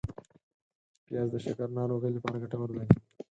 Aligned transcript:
پیاز 1.05 1.27
د 1.33 1.35
شکر 1.45 1.67
ناروغۍ 1.77 2.11
لپاره 2.13 2.41
ګټور 2.43 2.69
دی 2.75 2.85